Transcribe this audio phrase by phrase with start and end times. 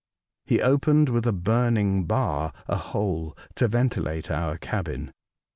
[0.47, 5.13] He opened with a burning bar a hole to ventilate our cabin.